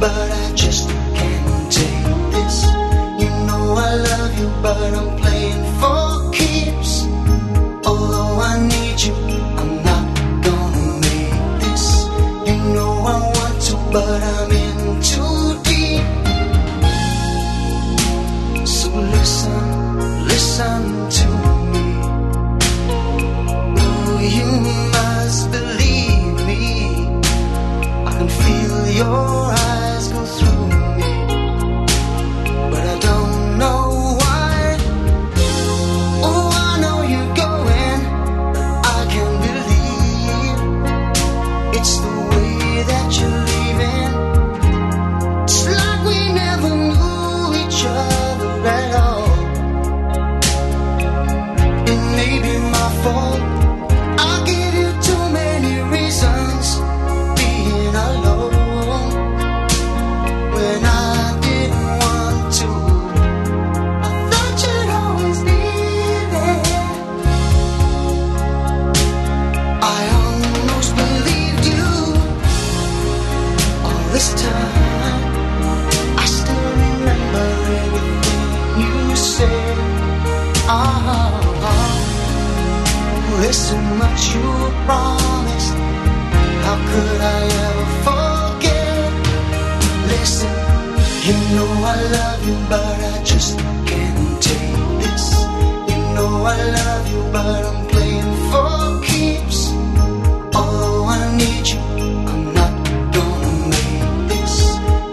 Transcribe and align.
but 0.00 0.25
Listen 83.56 83.84
much 83.96 84.34
you 84.34 84.48
promised. 84.84 85.74
How 86.66 86.76
could 86.90 87.20
I 87.36 87.40
ever 87.64 87.88
forget? 88.04 89.10
Listen, 90.12 90.52
you 91.26 91.36
know 91.56 91.70
I 91.92 91.96
love 92.16 92.40
you, 92.46 92.56
but 92.68 92.98
I 93.14 93.22
just 93.24 93.56
can't 93.88 94.42
take 94.42 94.76
this. 95.00 95.26
You 95.88 96.00
know 96.14 96.44
I 96.44 96.58
love 96.78 97.04
you, 97.10 97.22
but 97.32 97.64
I'm 97.64 97.80
playing 97.88 98.34
for 98.50 99.00
keeps. 99.08 99.60
Although 100.54 101.06
I 101.06 101.34
need 101.40 101.66
you, 101.66 101.80
I'm 102.28 102.44
not 102.52 102.74
gonna 103.16 103.52
make 103.72 104.28
this. 104.32 104.54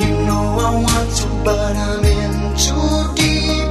You 0.00 0.12
know 0.24 0.44
I 0.66 0.70
want 0.86 1.10
to, 1.20 1.26
but 1.44 1.76
I'm 1.76 2.04
in 2.18 2.32
too 2.56 2.88
deep. 3.20 3.68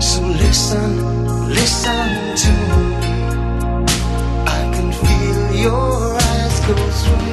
So 0.00 0.20
listen, 0.22 1.23
listen 1.64 2.36
to 2.44 2.52
me. 3.00 3.14
I 4.58 4.62
can 4.74 4.92
feel 4.92 5.62
your 5.64 6.14
eyes 6.14 6.60
go 6.68 6.76
through 7.00 7.23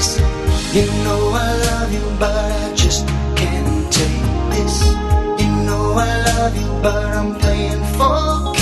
You 0.00 0.86
know 1.04 1.32
I 1.34 1.56
love 1.66 1.92
you, 1.92 2.00
but 2.18 2.32
I 2.32 2.74
just 2.74 3.06
can't 3.36 3.92
take 3.92 4.24
this. 4.48 4.86
You 5.38 5.50
know 5.66 5.92
I 5.94 6.22
love 6.24 6.56
you, 6.56 6.82
but 6.82 7.04
I'm 7.04 7.34
playing 7.34 7.84
for 7.98 8.59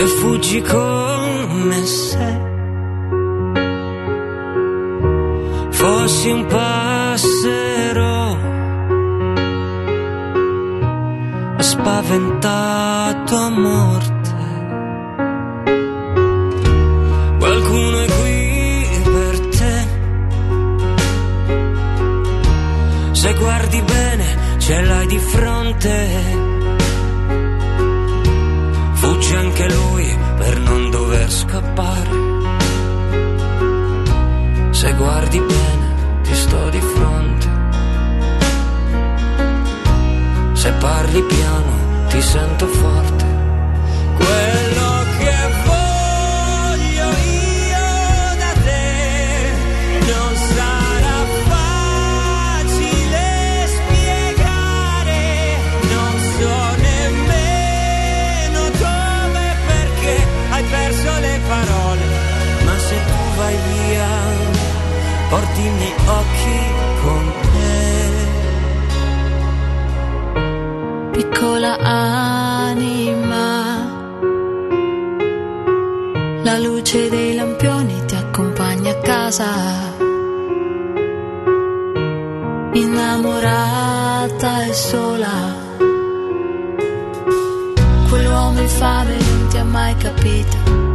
che 0.00 0.06
fuggi 0.06 0.62
come 0.62 1.84
se 1.84 2.40
fossi 5.68 6.30
un 6.30 6.46
passero 6.46 8.08
spaventato 11.58 13.36
a 13.36 13.50
morte. 13.50 14.38
Qualcuno 17.38 18.00
è 18.00 18.06
qui 18.20 18.86
per 19.04 19.40
te. 19.58 19.86
Se 23.12 23.34
guardi 23.34 23.82
bene, 23.82 24.26
ce 24.56 24.80
l'hai 24.80 25.06
di 25.06 25.18
fronte. 25.18 26.39
Guardi 35.00 35.40
bene, 35.40 36.20
ti 36.22 36.34
sto 36.34 36.68
di 36.68 36.80
fronte. 36.80 37.48
Se 40.52 40.70
parli 40.72 41.22
piano, 41.22 42.06
ti 42.08 42.20
sento 42.20 42.66
forte. 42.66 43.19
Porti 65.30 65.60
i 65.60 65.70
miei 65.70 65.94
occhi 66.06 66.58
con 67.02 67.32
te. 67.40 67.60
piccola 71.40 71.78
anima. 71.78 73.48
La 76.42 76.58
luce 76.58 77.08
dei 77.08 77.34
lampioni 77.34 78.04
ti 78.06 78.14
accompagna 78.14 78.90
a 78.90 78.98
casa. 79.00 79.48
Innamorata 82.72 84.64
e 84.64 84.72
sola. 84.72 85.28
Quell'uomo 88.08 88.60
infame 88.60 89.16
non 89.16 89.46
ti 89.48 89.56
ha 89.58 89.64
mai 89.64 89.94
capito. 89.96 90.89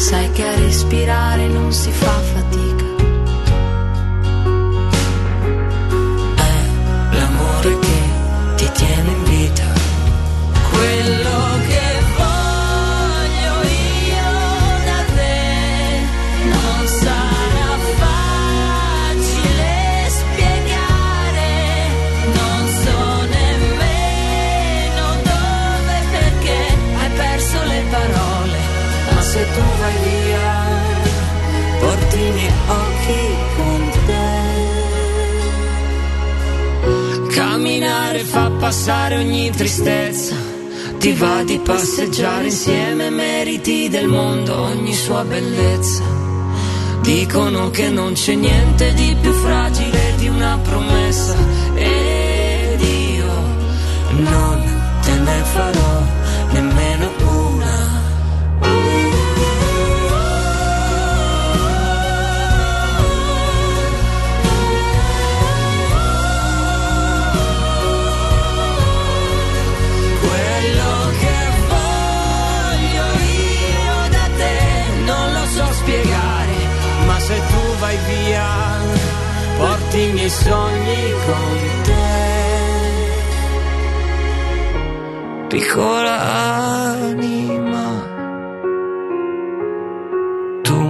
Sai 0.00 0.30
che 0.32 0.42
a 0.42 0.54
respirare 0.54 1.46
non 1.46 1.70
si 1.72 1.90
fa 1.92 2.29
porti 31.90 32.18
i 32.18 32.30
miei 32.30 32.52
occhi 32.66 33.20
con 33.56 33.90
te. 34.06 34.28
Camminare 37.34 38.20
fa 38.20 38.50
passare 38.58 39.16
ogni 39.16 39.50
tristezza. 39.50 40.36
Ti 40.98 41.12
va 41.14 41.42
di 41.42 41.58
passeggiare 41.58 42.44
insieme, 42.44 43.10
meriti 43.10 43.88
del 43.88 44.06
mondo 44.06 44.60
ogni 44.60 44.94
sua 44.94 45.24
bellezza. 45.24 46.02
Dicono 47.00 47.70
che 47.70 47.88
non 47.88 48.12
c'è 48.12 48.34
niente 48.34 48.92
di 48.92 49.16
più 49.20 49.32
fragile 49.32 50.14
di 50.16 50.28
una 50.28 50.58
promessa. 50.62 51.34
Ed 51.74 52.80
io 52.80 53.32
non 54.10 54.59
via 78.10 78.48
porti 79.56 80.00
i 80.00 80.12
miei 80.12 80.30
sogni 80.30 81.02
con 81.24 81.58
te. 81.86 82.08
Piccola 85.48 86.16
anima, 87.00 87.86
tu 90.62 90.80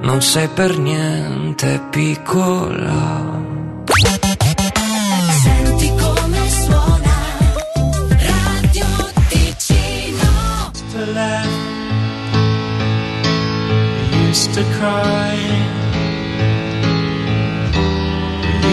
non 0.00 0.22
sei 0.22 0.48
per 0.48 0.78
niente 0.78 1.80
piccola. 1.90 3.46
Senti 5.42 5.92
come 6.02 6.40
suona 6.48 7.16
Radio 8.30 8.86
Ticino. 9.28 10.70
to 10.92 11.04
laugh, 11.12 11.56
used 14.26 14.52
to 14.54 14.62
cry, 14.78 15.36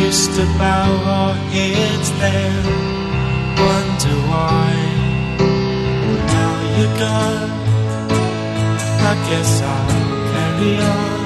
used 0.06 0.36
to 0.36 0.46
bow 0.60 0.90
our 1.18 1.34
heads 1.34 2.10
then, 2.22 2.64
wonder 3.58 4.16
why. 4.30 4.70
Now 6.34 6.54
you're 6.78 6.98
gone, 7.00 7.52
I 9.10 9.14
guess 9.30 9.62
I'll 9.64 9.90
carry 10.32 10.78
on. 10.78 11.16